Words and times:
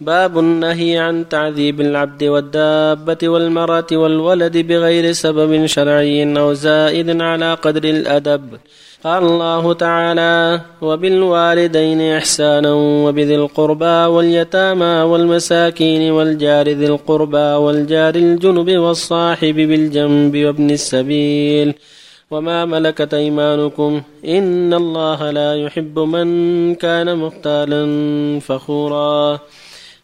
باب 0.00 0.38
النهي 0.38 0.98
عن 0.98 1.28
تعذيب 1.28 1.80
العبد 1.80 2.24
والدابة 2.24 3.28
والمرأة 3.28 3.86
والولد 3.92 4.56
بغير 4.58 5.12
سبب 5.12 5.66
شرعي 5.66 6.38
أو 6.38 6.52
زائد 6.52 7.20
على 7.22 7.54
قدر 7.54 7.84
الأدب. 7.84 8.42
قال 9.04 9.22
الله 9.22 9.72
تعالى 9.72 10.60
وبالوالدين 10.82 12.00
إحسانا 12.00 12.72
وبذي 13.04 13.34
القربى 13.34 13.84
واليتامى 13.84 14.84
والمساكين 14.84 16.10
والجار 16.10 16.68
ذي 16.68 16.86
القربى 16.86 17.48
والجار 17.64 18.14
الجنب 18.14 18.70
والصاحب 18.70 19.54
بالجنب 19.54 20.36
وابن 20.36 20.70
السبيل. 20.70 21.74
وما 22.30 22.64
ملكت 22.64 23.14
أيمانكم 23.14 24.02
إن 24.28 24.74
الله 24.74 25.30
لا 25.30 25.54
يحب 25.54 25.98
من 25.98 26.28
كان 26.74 27.18
مختالا 27.18 27.82
فخورا. 28.40 29.38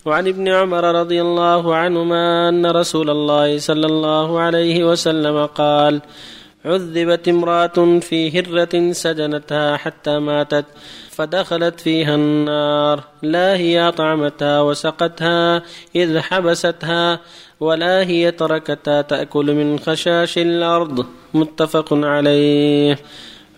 وعن 0.05 0.29
ابن 0.29 0.49
عمر 0.49 0.85
رضي 1.01 1.23
الله 1.23 1.75
عنهما 1.75 2.49
أن 2.49 2.67
رسول 2.67 3.11
الله 3.11 3.59
صلى 3.59 3.87
الله 3.87 4.41
عليه 4.41 4.85
وسلم 4.85 5.47
قال 5.47 6.01
عذبت 6.65 7.29
امرأة 7.29 8.01
في 8.01 8.39
هرة 8.39 8.93
سجنتها 8.93 9.77
حتى 9.77 10.19
ماتت 10.19 10.65
فدخلت 11.11 11.81
فيها 11.81 12.15
النار 12.15 13.05
لا 13.23 13.57
هي 13.57 13.89
اطعمتها 13.89 14.61
وسقتها 14.61 15.63
إذ 15.97 16.19
حبستها 16.19 17.21
ولا 17.61 18.01
هي 18.07 18.31
تركتها 18.31 19.03
تأكل 19.03 19.55
من 19.55 19.79
خشاش 19.79 20.39
الأرض 20.39 21.07
متفق 21.35 21.89
عليه. 21.93 22.99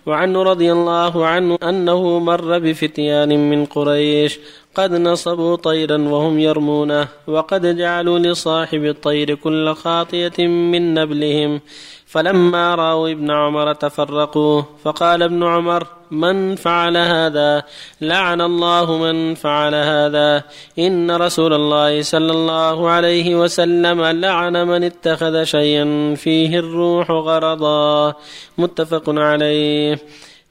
وعنه 0.05 0.43
رضي 0.43 0.71
الله 0.71 1.25
عنه 1.25 1.57
أنه 1.63 2.19
مر 2.19 2.59
بفتيان 2.59 3.49
من 3.49 3.65
قريش 3.65 4.39
قد 4.75 4.93
نصبوا 4.93 5.55
طيرا 5.55 5.97
وهم 5.97 6.39
يرمونه 6.39 7.07
وقد 7.27 7.77
جعلوا 7.77 8.19
لصاحب 8.19 8.85
الطير 8.85 9.35
كل 9.35 9.73
خاطية 9.73 10.47
من 10.47 10.93
نبلهم. 10.93 11.61
فلما 12.05 12.75
راوا 12.75 13.09
ابن 13.09 13.31
عمر 13.31 13.73
تفرقوا 13.73 14.61
فقال 14.83 15.23
ابن 15.23 15.43
عمر 15.43 15.87
من 16.11 16.55
فعل 16.55 16.97
هذا؟ 16.97 17.63
لعن 18.01 18.41
الله 18.41 18.97
من 18.97 19.35
فعل 19.35 19.75
هذا. 19.75 20.43
إن 20.79 21.11
رسول 21.11 21.53
الله 21.53 22.01
صلى 22.01 22.31
الله 22.31 22.89
عليه 22.89 23.35
وسلم 23.35 24.01
لعن 24.01 24.67
من 24.67 24.83
اتخذ 24.83 25.43
شيئا 25.43 26.15
فيه 26.15 26.59
الروح 26.59 27.11
غرضا. 27.11 28.13
متفق 28.57 29.03
عليه. 29.07 29.99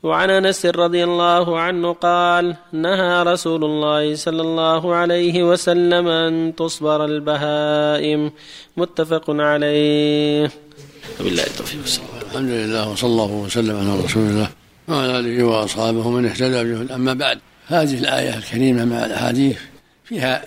وعن 0.05 0.31
انس 0.31 0.67
رضي 0.67 1.05
الله 1.05 1.61
عنه 1.61 1.93
قال 1.93 2.57
نهى 2.73 3.23
رسول 3.23 3.65
الله 3.65 4.15
صلى 4.15 4.43
الله 4.43 4.95
عليه 4.95 5.37
وسلم 5.45 6.09
أن 6.09 6.53
تصبر 6.57 7.05
البهائم. 7.05 8.31
متفق 8.77 9.25
عليه. 9.29 10.51
وبالله 11.21 11.43
التوفيق 11.43 11.81
الحمد 12.31 12.51
لله 12.51 12.91
وصلى 12.91 13.11
الله 13.11 13.33
وسلم 13.33 13.77
على 13.77 14.01
رسول 14.05 14.23
الله 14.23 14.49
وعلى 14.89 15.19
آله 15.19 15.45
وأصحابه 15.45 16.11
من 16.11 16.27
اهتدى 16.27 16.75
به 16.75 16.95
أما 16.95 17.15
بعد 17.15 17.39
هذه 17.67 17.99
الآية 17.99 18.37
الكريمة 18.37 18.85
مع 18.85 19.07
الأحاديث 19.07 19.59
فيها 20.05 20.45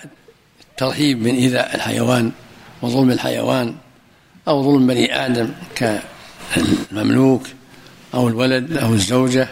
الترحيب 0.72 1.22
من 1.22 1.36
إيذاء 1.36 1.76
الحيوان 1.76 2.32
وظلم 2.82 3.12
الحيوان 3.12 3.76
أو 4.48 4.64
ظلم 4.64 4.88
بني 4.88 5.26
آدم 5.26 5.50
كالمملوك 5.76 7.57
أو 8.18 8.28
الولد 8.28 8.78
أو 8.78 8.94
الزوجة 8.94 9.48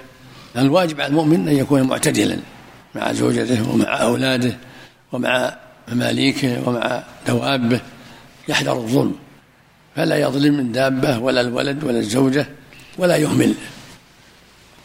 الواجب 0.58 1.02
على 1.02 1.09
المؤمن 1.09 1.47
أن 1.47 1.55
يكون 1.55 1.81
معتدلا 1.81 2.38
مع 2.95 3.13
زوجته 3.13 3.69
ومع 3.69 4.02
أولاده 4.02 4.58
ومع 5.11 5.55
مماليكه 5.91 6.69
ومع 6.69 7.03
دوابه 7.27 7.80
يحذر 8.47 8.77
الظلم. 8.77 9.16
فلا 9.95 10.17
يظلم 10.17 10.58
من 10.58 10.71
دابة 10.71 11.19
ولا 11.19 11.41
الولد 11.41 11.83
ولا 11.83 11.99
الزوجة 11.99 12.47
ولا 12.97 13.17
يهمل 13.17 13.53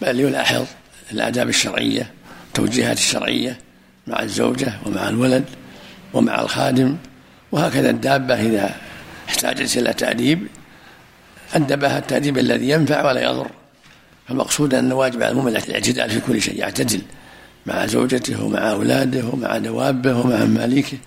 بل 0.02 0.20
يلاحظ 0.20 0.64
الآداب 1.12 1.48
الشرعية 1.48 2.10
التوجيهات 2.48 2.98
الشرعية 2.98 3.58
مع 4.06 4.22
الزوجة 4.22 4.72
ومع 4.86 5.08
الولد 5.08 5.44
ومع 6.12 6.40
الخادم. 6.40 6.96
وهكذا 7.52 7.90
الدابة 7.90 8.34
إذا 8.34 8.74
احتاجت 9.28 9.76
إلى 9.76 9.92
تأديب 9.92 10.46
أدبها 11.54 11.98
التأديب 11.98 12.38
الذي 12.38 12.70
ينفع 12.70 13.06
ولا 13.06 13.22
يضر. 13.22 13.59
فالمقصود 14.30 14.74
أن 14.74 14.92
واجب 14.92 15.22
على 15.22 15.32
المؤمن 15.32 15.56
الاعتدال 15.56 16.10
في 16.10 16.20
كل 16.20 16.42
شيء 16.42 16.58
يعتدل 16.58 17.00
مع 17.66 17.86
زوجته 17.86 18.44
ومع 18.44 18.70
أولاده 18.70 19.24
ومع 19.32 19.58
دوابه 19.58 20.18
ومع 20.18 20.44
مماليكه 20.44 20.98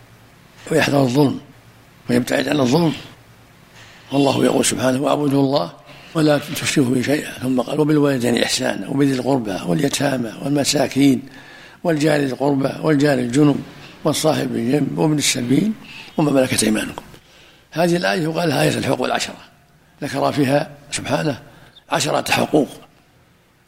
ويحذر 0.72 1.02
الظلم 1.02 1.40
ويبتعد 2.10 2.48
عن 2.48 2.60
الظلم. 2.60 2.94
والله 4.12 4.46
يقول 4.46 4.66
سبحانه 4.66 5.02
واعبدوا 5.02 5.42
الله 5.42 5.72
ولا 6.16 6.38
تشركوا 6.38 6.96
به 6.96 7.02
شيئا. 7.02 7.32
ثم 7.32 7.62
قال 7.62 7.80
وبالوالدين 7.80 8.44
إحسانا 8.44 8.88
وبذي 8.90 9.14
القربى 9.14 9.58
واليتامى 9.68 10.32
والمساكين 10.44 11.22
والجار 11.84 12.20
ذي 12.20 12.26
القربى 12.26 12.70
والجار 12.82 13.20
الجنب 13.20 13.60
والصاحب 14.04 14.54
بالجنب 14.54 14.98
وابن 14.98 15.18
السبيل 15.18 15.72
وما 16.18 16.32
ملكت 16.32 16.64
أيمانكم. 16.64 17.04
هذه 17.72 17.96
الآية 17.96 18.24
يقال 18.24 18.50
لها 18.50 18.64
إيه 18.64 18.78
الحقوق 18.78 19.06
العشرة. 19.06 19.38
ذكر 20.04 20.32
فيها 20.32 20.70
سبحانه 20.92 21.40
عشرة 21.90 22.32
حقوق. 22.32 22.83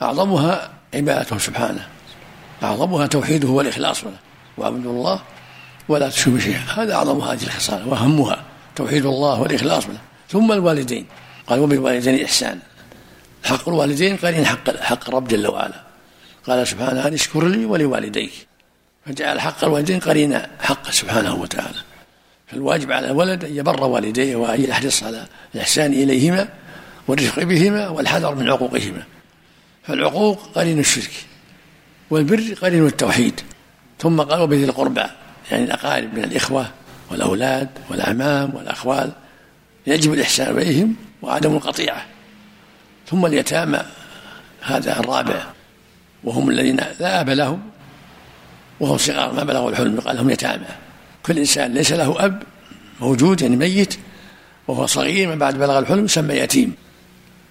أعظمها 0.06 0.70
عبادته 0.94 1.38
سبحانه. 1.38 1.88
أعظمها 2.64 3.08
توحيده 3.08 3.48
والإخلاص 3.48 4.04
له. 4.04 4.14
وأعبدوا 4.58 4.92
الله 4.92 5.22
ولا 5.90 6.10
تشركوا 6.10 6.40
شيئا. 6.40 6.64
هذا 6.76 6.94
أعظم 6.94 7.22
هذه 7.22 7.44
الخصال 7.44 7.88
وأهمها 7.88 8.44
توحيد 8.76 9.06
الله 9.06 9.42
والإخلاص 9.42 9.86
له. 9.86 9.98
ثم 10.30 10.52
الوالدين. 10.52 11.06
قال 11.48 11.60
وبالوالدين 11.60 12.24
إحسانا 12.24 12.60
حق 13.44 13.70
الوالدين؟ 13.70 14.18
قال 14.18 14.46
حق 14.46 14.78
حق 14.78 15.08
الرب 15.08 15.28
جل 15.28 15.48
وعلا. 15.48 15.82
قال 16.48 16.68
سبحانه 16.68 17.08
أن 17.08 17.14
اشكر 17.14 17.48
لي 17.48 17.66
ولوالديك. 17.66 18.48
فجعل 19.06 19.40
حق 19.40 19.64
الوالدين 19.64 20.00
قرين 20.00 20.42
حقه 20.62 20.92
سبحانه 20.92 21.36
وتعالى. 21.36 21.80
فالواجب 22.48 22.92
على 22.92 23.08
الولد 23.08 23.44
أن 23.44 23.56
يبر 23.56 23.84
والديه 23.84 24.36
وأن 24.36 24.64
يحرص 24.64 25.04
على 25.04 25.26
الإحسان 25.56 25.94
إليهما 25.94 26.48
والرفق 27.08 27.44
بهما 27.44 27.88
والحذر 27.88 28.36
من 28.36 28.50
عقوقهما. 28.50 29.04
فالعقوق 29.88 30.50
قرين 30.56 30.80
الشرك 30.80 31.12
والبر 32.10 32.54
قرين 32.62 32.86
التوحيد. 32.86 33.42
ثم 34.00 34.22
قال 34.22 34.42
وبذي 34.42 34.64
القربى 34.64 35.04
يعني 35.52 35.64
الأقارب 35.64 36.14
من 36.14 36.24
الإخوة 36.24 36.68
والأولاد 37.12 37.70
والأعمام 37.90 38.56
والأخوال. 38.56 39.12
يجب 39.88 40.14
الإحسان 40.14 40.58
إليهم 40.58 40.96
وعدم 41.22 41.54
القطيعة. 41.54 42.06
ثم 43.08 43.26
اليتامى 43.26 43.82
هذا 44.62 45.00
الرابع 45.00 45.44
وهم 46.24 46.50
الذين 46.50 46.76
لا 47.00 47.22
أب 47.22 47.30
لهم 47.30 47.62
وهم 48.80 48.98
صغار 48.98 49.34
ما 49.34 49.44
بلغوا 49.44 49.70
الحلم 49.70 50.00
قال 50.00 50.16
لهم 50.16 50.30
يتامى. 50.30 50.66
كل 51.26 51.38
إنسان 51.38 51.74
ليس 51.74 51.92
له 51.92 52.26
أب 52.26 52.44
موجود 53.02 53.42
يعني 53.42 53.56
ميت 53.56 53.98
وهو 54.68 54.86
صغير 54.86 55.30
من 55.30 55.40
بعد 55.40 55.58
بلغ 55.58 55.80
الحلم 55.80 56.06
يسمى 56.06 56.34
يتيم. 56.34 56.76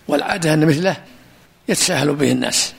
والعادة 0.09 0.55
أن 0.55 0.67
مثله 0.67 0.97
يتساهل 1.69 2.15
به 2.15 2.33
الناس. 2.33 2.75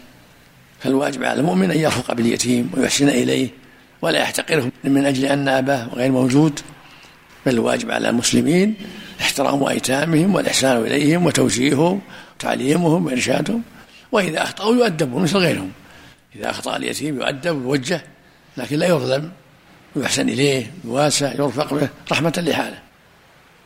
فالواجب 0.79 1.23
على 1.23 1.39
المؤمن 1.39 1.71
أن 1.71 1.79
يرفق 1.79 2.13
باليتيم 2.13 2.71
ويحسن 2.73 3.09
إليه 3.09 3.49
ولا 4.01 4.19
يحتقره 4.19 4.71
من 4.83 5.05
أجل 5.05 5.25
أن 5.25 5.47
أباه 5.47 5.87
غير 5.93 6.11
موجود 6.11 6.59
بل 7.45 7.53
الواجب 7.53 7.91
على 7.91 8.09
المسلمين 8.09 8.75
احترام 9.21 9.63
أيتامهم 9.63 10.35
والإحسان 10.35 10.77
إليهم 10.77 11.25
وتوجيههم 11.25 12.01
وتعليمهم 12.35 13.05
وإرشادهم 13.05 13.61
وإذا 14.11 14.43
أخطأوا 14.43 14.75
يؤدبون 14.75 15.23
مثل 15.23 15.37
غيرهم. 15.37 15.71
إذا 16.35 16.49
أخطأ 16.49 16.77
اليتيم 16.77 17.15
يؤدب 17.15 17.65
ويوجه 17.65 18.01
لكن 18.57 18.79
لا 18.79 18.87
يظلم 18.87 19.31
ويحسن 19.95 20.29
إليه 20.29 20.71
يواسى 20.85 21.25
يرفق 21.25 21.73
به 21.73 21.89
رحمة 22.11 22.33
لحاله. 22.37 22.79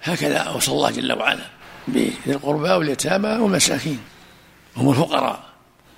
هكذا 0.04 0.38
أوصى 0.38 0.72
الله 0.72 0.92
جل 0.92 1.13
وعلا 1.13 1.45
بذي 1.88 2.13
القربى 2.27 2.69
واليتامى 2.69 3.30
والمساكين. 3.30 4.00
هم 4.80 4.90
الفقراء 4.90 5.40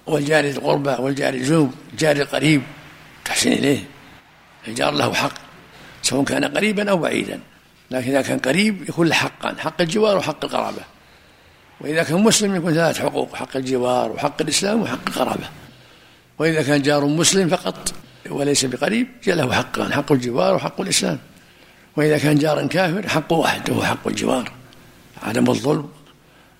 والجار 0.07 0.43
القربى 0.43 0.89
والجار 0.89 1.33
الجنوب 1.33 1.73
الجار 1.91 2.15
القريب. 2.15 2.61
تحسن 3.25 3.51
إليه. 3.51 3.83
الجار 4.67 4.93
له 4.93 5.13
حق 5.13 5.33
سواء 6.01 6.23
كان 6.23 6.45
قريبا 6.45 6.91
أو 6.91 6.97
بعيدا. 6.97 7.39
لكن 7.91 8.09
إذا 8.09 8.21
كان 8.21 8.39
قريب 8.39 8.89
يكون 8.89 9.07
له 9.07 9.15
حقان 9.15 9.59
حق 9.59 9.81
الجوار 9.81 10.17
وحق 10.17 10.45
القرابة. 10.45 10.81
وإذا 11.81 12.03
كان 12.03 12.23
مسلم 12.23 12.55
يكون 12.55 12.73
ثلاث 12.73 12.99
حقوق 12.99 13.35
حق 13.35 13.57
الجوار 13.57 14.11
وحق 14.11 14.41
الإسلام 14.41 14.81
وحق 14.81 15.07
القرابة. 15.07 15.49
وإذا 16.39 16.63
كان 16.63 16.81
جار 16.81 17.05
مسلم 17.05 17.49
فقط 17.49 17.93
وليس 18.29 18.65
بقريب 18.65 19.07
له 19.27 19.53
حقان 19.53 19.93
حق 19.93 20.11
الجوار 20.11 20.55
وحق 20.55 20.81
الإسلام. 20.81 21.19
وإذا 21.97 22.17
كان 22.17 22.35
جار 22.37 22.67
كافر 22.67 23.09
حق 23.09 23.33
واحد 23.33 23.69
وهو 23.69 23.83
حق 23.83 24.07
الجوار. 24.07 24.51
عدم 25.23 25.49
الظلم 25.49 25.89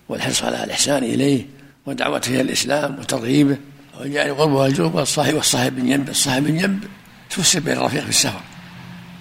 والحرص 0.08 0.42
على 0.42 0.64
الإحسان 0.64 1.04
إليه. 1.04 1.46
ودعوته 1.86 2.28
إلى 2.28 2.40
الإسلام 2.40 2.98
وترغيبه. 2.98 3.56
وجعل 4.00 4.34
قربه 4.34 4.54
والجوب 4.54 4.94
والصاحب 4.94 5.34
والصاحب 5.34 5.78
من 5.78 5.88
جنب 5.88 6.08
الصاحب 6.08 6.42
من 6.42 6.58
جنب 6.58 6.84
تفسر 7.30 7.60
بين 7.60 7.76
الرفيق 7.76 8.02
في 8.02 8.08
السفر. 8.08 8.40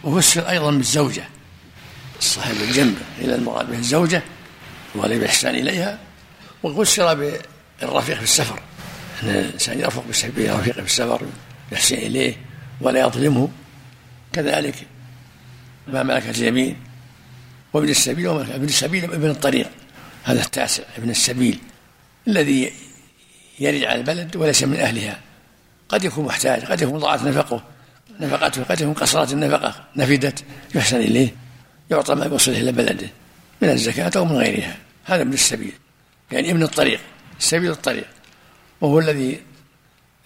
وفسر 0.04 0.50
أيضا 0.50 0.72
بالزوجة. 0.72 1.24
الصاحب 2.20 2.56
الجنب 2.62 2.98
إلى 3.20 3.36
المراد 3.36 3.72
به 3.72 3.78
الزوجة 3.78 4.24
والذي 4.96 5.20
بالإحسان 5.20 5.56
إليها. 5.56 6.00
وفسر 6.64 7.14
بالرفيق 7.14 8.18
في 8.18 8.24
السفر. 8.24 8.60
أن 9.24 9.30
الإنسان 9.30 9.80
يرفق 9.80 10.04
برفيقه 10.08 10.62
في 10.62 10.80
السفر 10.80 11.22
يحسن 11.72 11.96
إليه 11.96 12.36
ولا 12.82 13.00
يظلمه. 13.00 13.50
كذلك 14.34 14.76
ما 15.88 16.04
ملكت 16.04 16.38
اليمين 16.38 16.78
وابن 17.74 17.90
السبيل 17.90 18.28
ابن 18.30 18.66
السبيل 18.66 19.04
ابن 19.04 19.30
الطريق. 19.30 19.70
هذا 20.24 20.42
التاسع 20.42 20.84
ابن 20.98 21.10
السبيل. 21.10 21.60
الذي 22.32 22.74
يرد 23.60 23.84
على 23.84 24.00
البلد 24.00 24.36
وليس 24.36 24.64
من 24.64 24.80
أهلها. 24.80 25.20
قد 25.90 26.04
يكون 26.04 26.26
محتاج 26.26 26.66
قد 26.66 26.82
يكون 26.82 27.00
ضاعت 27.00 27.24
نفقه. 27.24 27.64
نفقته 28.20 28.64
قد 28.64 28.82
يكون 28.82 28.94
قصرت 28.94 29.34
النفقة. 29.34 29.86
نفدت 29.96 30.44
يحسن 30.76 30.98
إليه. 30.98 31.36
يعطى 31.92 32.16
ما 32.16 32.26
يوصله 32.26 32.60
إلى 32.60 32.72
بلده. 32.72 33.10
من 33.62 33.70
الزكاة 33.70 34.12
أو 34.16 34.26
من 34.26 34.36
غيرها. 34.36 34.78
هذا 35.06 35.22
ابن 35.22 35.34
السبيل. 35.34 35.74
يعني 36.32 36.52
ابن 36.52 36.64
الطريق. 36.64 37.00
سبيل 37.40 37.72
الطريق. 37.72 38.08
وهو 38.82 39.00
الذي 39.00 39.42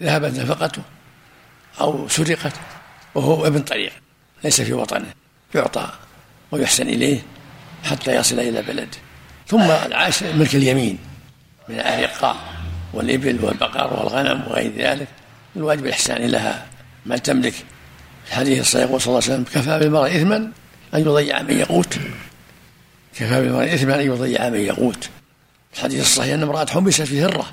ذهبت 0.02 0.38
نفقته 0.38 0.82
أو 1.80 2.08
سرقت. 2.08 2.52
وهو 3.14 3.46
ابن 3.46 3.60
طريق. 3.60 3.92
ليس 4.44 4.60
في 4.60 4.72
وطنه. 4.72 5.14
يعطى 5.54 5.92
ويحسن 6.50 6.88
إليه 6.88 7.22
حتى 7.84 8.14
يصل 8.14 8.40
إلى 8.40 8.62
بلده. 8.62 8.98
ثم 9.48 9.70
العاشر 9.70 10.32
ملك 10.32 10.54
اليمين. 10.54 10.98
من 11.68 11.80
الرقاء 11.80 12.36
والإبل 12.92 13.44
والبقر 13.44 13.94
والغنم 13.94 14.44
وغير 14.48 14.72
ذلك 14.76 15.08
الواجب 15.56 15.86
الإحسان 15.86 16.26
لها 16.26 16.66
ما 17.06 17.16
تملك. 17.16 17.54
الحديث 18.28 18.60
الصحيح 18.60 18.84
يقول 18.88 19.00
صلى 19.00 19.08
الله 19.08 19.22
عليه 19.24 19.34
وسلم 19.34 19.44
كفى 19.54 19.78
بالمرء 19.78 20.16
إثما 20.16 20.36
أن 20.94 21.00
يضيع 21.00 21.42
من 21.42 21.58
يقوت. 21.58 21.98
كفى 23.14 23.40
بالمرء 23.40 23.74
إثما 23.74 23.94
أن 23.94 24.06
يضيع 24.06 24.48
من 24.48 24.60
يقوت. 24.60 25.08
الحديث 25.74 26.00
الصحيح 26.00 26.34
أن 26.34 26.42
امرأة 26.42 26.66
حبست 26.66 27.02
في 27.02 27.24
هرة 27.24 27.46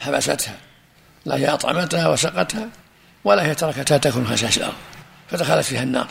حبستها 0.00 0.54
لا 1.24 1.36
هي 1.36 1.48
أطعمتها 1.48 2.08
وسقتها 2.08 2.68
ولا 3.24 3.46
هي 3.46 3.54
تركتها 3.54 3.98
تكون 3.98 4.26
خشاش 4.26 4.58
الأرض 4.58 4.74
فدخلت 5.30 5.64
فيها 5.64 5.82
النار. 5.82 6.08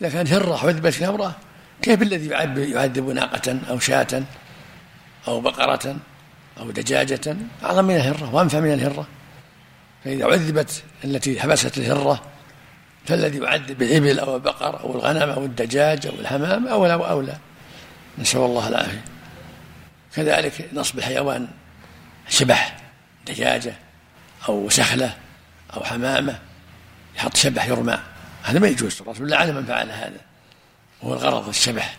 إذا 0.00 0.08
كانت 0.08 0.32
هرة 0.32 0.66
عذبت 0.66 0.92
فيها 0.92 1.08
امرأة 1.08 1.32
كيف 1.82 2.02
الذي 2.02 2.26
يعذب 2.72 3.08
ناقة 3.08 3.58
أو 3.70 3.78
شاة 3.78 4.22
أو 5.28 5.40
بقرة؟ 5.40 5.96
أو 6.58 6.70
دجاجة. 6.70 7.36
أعظم 7.64 7.84
من 7.84 7.96
الهرة 7.96 8.34
وأنفع 8.34 8.60
من 8.60 8.72
الهرة. 8.72 9.06
فإذا 10.04 10.26
عذبت 10.26 10.82
التي 11.04 11.40
حبست 11.40 11.78
الهرة 11.78 12.22
فالذي 13.06 13.38
يعذب 13.38 13.82
الإبل 13.82 14.18
أو 14.18 14.36
البقر 14.36 14.80
أو 14.80 14.94
الغنم 14.94 15.30
أو 15.30 15.44
الدجاج 15.44 16.06
أو 16.06 16.12
الحمام 16.14 16.68
أولى 16.68 16.94
وأولى. 16.94 17.36
نسأل 18.18 18.40
الله 18.40 18.68
العافية. 18.68 19.04
كذلك 20.16 20.68
نصب 20.72 20.98
الحيوان 20.98 21.48
شبح 22.28 22.76
دجاجة 23.26 23.74
أو 24.48 24.68
سخلة 24.68 25.14
أو 25.76 25.84
حمامة 25.84 26.38
يحط 27.16 27.36
شبح 27.36 27.66
يرمى. 27.66 27.98
هذا 28.42 28.58
ما 28.58 28.68
يجوز 28.68 29.00
الرسول 29.00 29.30
لعن 29.30 29.54
من 29.54 29.64
فعل 29.64 29.90
هذا. 29.90 30.20
هو 31.02 31.14
الغرض 31.14 31.48
الشبح. 31.48 31.96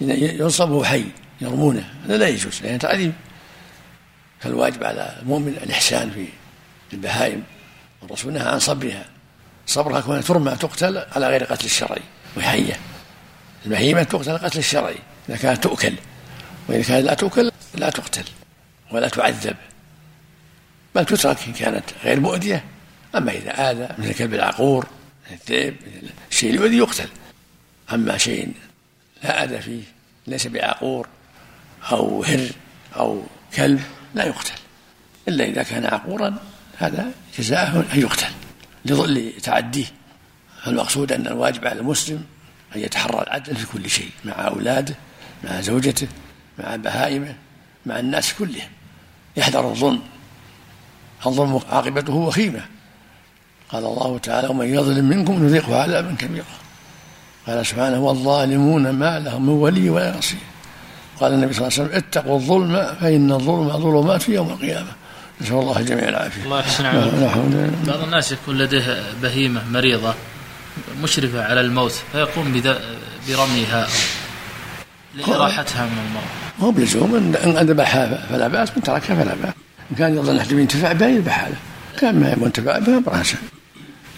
ينصب 0.00 0.70
وهو 0.70 0.84
حي 0.84 1.04
يرمونه 1.40 1.84
هذا 2.04 2.16
لا 2.16 2.28
يجوز 2.28 2.62
لأنه 2.62 2.76
تعذيب. 2.76 3.12
فالواجب 4.42 4.84
على 4.84 5.16
المؤمن 5.22 5.48
الإحسان 5.48 6.10
في 6.10 6.26
البهائم. 6.92 7.42
الرسول 8.02 8.32
نهى 8.32 8.48
عن 8.48 8.58
صبرها. 8.58 9.04
صبرها 9.66 10.00
كونها 10.00 10.20
ترمى 10.20 10.56
تقتل 10.56 10.98
على 11.12 11.28
غير 11.28 11.44
قتل 11.44 11.64
الشرعي 11.64 12.02
وحية 12.36 12.80
البهيمة 13.66 14.02
تقتل 14.02 14.38
قتل 14.38 14.58
الشرعي 14.58 14.96
إذا 15.28 15.36
كانت 15.36 15.62
تؤكل. 15.62 15.94
وإذا 16.68 16.82
كانت 16.82 17.06
لا 17.06 17.14
تؤكل 17.14 17.50
لا 17.74 17.90
تقتل 17.90 18.24
ولا 18.92 19.08
تعذب. 19.08 19.56
بل 20.94 21.04
تترك 21.04 21.38
إن 21.46 21.52
كانت 21.52 21.84
غير 22.04 22.20
مؤذية. 22.20 22.64
أما 23.14 23.32
إذا 23.32 23.70
آذى 23.70 23.88
مثل 23.98 24.10
الكلب 24.10 24.34
العقور 24.34 24.86
الذئب 25.30 25.76
الشيء 26.30 26.54
الذي 26.54 26.76
يقتل. 26.76 27.08
أما 27.92 28.18
شيء 28.18 28.52
لا 29.24 29.44
أذى 29.44 29.62
فيه 29.62 29.82
ليس 30.26 30.46
بعقور 30.46 31.08
أو 31.92 32.24
هر 32.24 32.48
أو 32.96 33.22
كلب 33.56 33.82
لا 34.14 34.24
يقتل. 34.24 34.54
إلا 35.28 35.44
إذا 35.44 35.62
كان 35.62 35.86
عقورا 35.86 36.36
هذا 36.78 37.10
جزاءه 37.38 37.84
أن 37.94 38.00
يقتل. 38.00 38.26
لتعديه. 38.84 39.86
المقصود 40.66 41.12
أن 41.12 41.26
الواجب 41.26 41.66
على 41.66 41.80
المسلم 41.80 42.24
أن 42.76 42.80
يتحرى 42.80 43.22
العدل 43.22 43.56
في 43.56 43.66
كل 43.66 43.90
شيء 43.90 44.10
مع 44.24 44.32
أولاده 44.32 44.94
مع 45.44 45.60
زوجته 45.60 46.08
مع 46.58 46.76
بهائمه 46.76 47.34
مع 47.86 47.98
الناس 47.98 48.32
كلهم. 48.32 48.68
يحذر 49.36 49.70
الظلم. 49.70 50.02
الظلم 51.26 51.60
عاقبته 51.70 52.14
وخيمة. 52.14 52.60
قال 53.68 53.84
الله 53.84 54.18
تعالى 54.18 54.48
ومن 54.48 54.74
يظلم 54.74 55.04
منكم 55.04 55.44
نذيقه 55.44 55.82
عذابا 55.82 56.14
كبيرا 56.14 56.44
قال 57.46 57.66
سبحانه 57.66 57.98
والظالمون 57.98 58.90
ما 58.90 59.18
لهم 59.18 59.42
من 59.42 59.52
ولي 59.52 59.90
ولا 59.90 60.18
نصير. 60.18 60.51
قال 61.22 61.32
النبي 61.32 61.52
صلى 61.52 61.68
الله 61.68 61.78
عليه 61.78 61.88
وسلم 61.88 61.98
اتقوا 61.98 62.36
الظلم 62.36 62.96
فإن 63.00 63.32
الظلم 63.32 63.68
ظلمات 63.68 64.22
في 64.22 64.34
يوم 64.34 64.48
القيامة. 64.48 64.90
نسأل 65.40 65.54
الله 65.54 65.78
الجميع 65.78 66.08
العافية. 66.08 66.44
الله 66.44 66.60
يحسن 66.60 66.86
عليك. 66.86 67.14
بعض 67.86 68.02
الناس 68.02 68.32
يكون 68.32 68.58
لديه 68.58 69.02
بهيمة 69.22 69.62
مريضة 69.70 70.14
مشرفة 71.02 71.44
على 71.44 71.60
الموت 71.60 71.92
فيقوم 72.12 72.62
برميها 73.28 73.88
لإراحتها 75.14 75.86
من 75.86 75.98
المرض. 76.08 76.26
هو 76.60 76.70
بلزوم 76.70 77.34
ان 77.44 77.66
ذبحها 77.66 78.26
فلا 78.30 78.48
بأس 78.48 78.70
من 78.76 78.82
تركها 78.82 79.14
فلا 79.16 79.34
بأس. 79.34 79.54
إن 79.90 79.96
كان 79.98 80.16
يظن 80.16 80.38
أحد 80.38 80.52
ينتفع 80.52 80.92
بها 80.92 81.08
يذبحها 81.08 81.48
له 81.48 81.56
كان 81.98 82.20
ما 82.20 82.32
يبغى 82.32 82.44
ينتفع 82.44 82.78
بها 82.78 82.98
براسه 82.98 83.38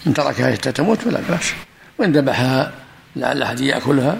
إن 0.07 0.13
تركها 0.13 0.51
حتى 0.51 0.71
تموت 0.71 1.01
فلا 1.01 1.19
بأس. 1.29 1.53
وإن 1.99 2.11
ذبحها 2.11 2.71
لعل 3.15 3.43
أحد 3.43 3.59
يأكلها 3.59 4.17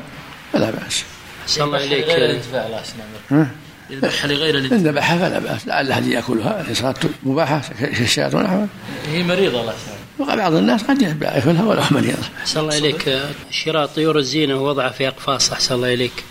فلا 0.54 0.72
بأس. 0.72 1.04
صلى 1.48 1.64
الله 1.64 1.78
غير 1.78 2.26
الانتفاع 2.26 2.66
الله 2.66 3.48
يذبحها 3.90 4.28
لغير 4.28 4.58
الانتفاع. 4.58 4.80
ان 4.80 4.88
ذبحها 4.88 5.18
فلا 5.18 5.40
بأس 5.40 5.68
لعل 5.68 5.92
أحد 5.92 6.08
يأكلها 6.08 6.62
اذا 6.62 6.74
صارت 6.74 7.10
مباحه 7.24 7.62
كالشاة 7.80 8.36
ونحوها. 8.36 8.68
هي 9.12 9.24
مريضة 9.24 9.62
الله 9.62 9.74
يسلمك. 9.74 10.38
بعض 10.38 10.54
الناس 10.54 10.84
قد 10.84 11.02
يأكلها 11.02 11.64
ولو 11.64 11.82
مريضه. 11.92 12.24
صلى 12.46 12.64
الله 12.64 12.76
عليك 12.76 13.20
شراء 13.52 13.86
طيور 13.86 14.18
الزينة 14.18 14.56
ووضعها 14.56 14.90
في 14.90 15.08
أقفاص 15.08 15.52
أحسن 15.52 15.76
الله 15.76 15.94
إليك. 15.94 16.24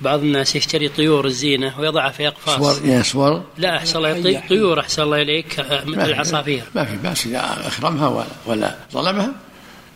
بعض 0.00 0.20
الناس 0.20 0.56
يشتري 0.56 0.88
طيور 0.88 1.26
الزينة 1.26 1.80
ويضعها 1.80 2.10
في 2.10 2.28
أقفاص 2.28 2.76
صور 2.76 2.88
يا 2.88 3.02
صور 3.02 3.42
لا 3.58 3.76
أحسن 3.76 3.96
الله 3.96 4.08
يعطيك 4.08 4.48
طيور 4.48 4.80
أحسن 4.80 5.02
الله 5.02 5.22
إليك 5.22 5.60
مثل 5.86 6.10
العصافير 6.10 6.62
ما 6.74 6.84
في 6.84 6.96
بأس 6.96 7.26
إذا 7.26 7.56
أكرمها 7.66 8.08
ولا, 8.08 8.26
ولا 8.46 8.76
ظلمها 8.92 9.32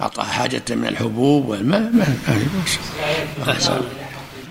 أعطاها 0.01 0.25
حاجة 0.25 0.63
من 0.71 0.87
الحبوب 0.87 1.49
والماء 1.49 1.81
ما 1.81 2.15
أحسن. 3.53 3.81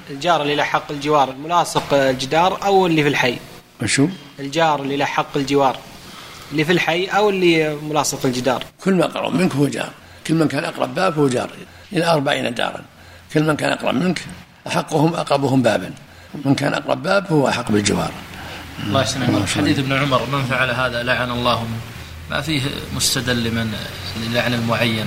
الجار 0.10 0.42
اللي 0.42 0.56
له 0.56 0.63
حق 0.63 0.92
الجوار 0.92 1.36
ملاصق 1.36 1.94
الجدار 1.94 2.66
أو 2.66 2.88
اللي 2.88 3.04
في 3.04 3.10
الحي؟ 3.10 3.38
وشو؟ 3.82 4.08
الجار 4.39 4.82
اللي 4.82 4.98
له 4.98 5.06
حق 5.06 5.38
الجوار 5.38 5.77
اللي 6.51 6.66
في 6.66 6.72
الحي 6.72 7.06
أو 7.06 7.30
اللي 7.30 7.75
ملاصق 7.75 8.25
الجدار. 8.25 8.63
كل 8.84 8.94
ما 8.94 9.06
قرب 9.06 9.34
منك 9.34 9.54
هو 9.54 9.68
جار. 9.68 9.89
كل 10.27 10.34
من 10.34 10.48
كان 10.48 10.63
أقرب 10.63 10.96
باب 10.96 11.20
هو 11.20 11.27
جار. 11.27 11.50
إلى 11.94 12.06
أربعين 12.06 12.54
دارا 12.54 12.82
كل 13.34 13.44
من 13.44 13.56
كان 13.56 13.72
أقرب 13.72 13.96
منك 13.96 14.25
أحقهم 14.68 15.13
أقربهم 15.13 15.62
بابا. 15.62 15.92
من 16.46 16.56
كان 16.56 16.74
أقرب 16.74 17.04
باب 17.04 17.27
هو 17.32 17.48
أحق 17.48 17.72
بالجوار. 17.72 18.12
الله 18.84 19.01
يسلمك. 19.01 19.50
حديث 19.50 19.80
ابن 19.80 19.94
عمر 19.94 20.25
من 20.25 20.44
فعل 20.44 20.70
هذا 20.70 21.04
لعن 21.04 21.32
الله 21.32 21.63
منه. 21.63 21.80
ما 22.31 22.41
فيه 22.41 22.62
مستدل 22.96 23.43
لمن 23.43 23.74
للعن 24.17 24.53
المعين 24.53 25.05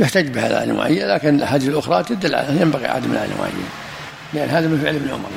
يحتج 0.00 0.28
بهذا 0.28 0.64
المعين 0.64 1.08
لكن 1.08 1.34
الأحاديث 1.34 1.68
الأخرى 1.68 2.02
تدل 2.02 2.34
على 2.34 2.60
ينبغي 2.60 2.86
عدم 2.86 3.12
العن 3.12 3.30
المعين. 3.30 3.54
لأن 4.34 4.48
هذا 4.48 4.68
من 4.68 4.80
فعل 4.80 4.94
ابن 4.94 5.08
عمر. 5.08 5.28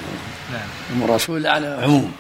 نعم. 0.54 1.04
الرسول 1.04 1.44
لعن 1.44 1.64
عموم. 1.64 2.12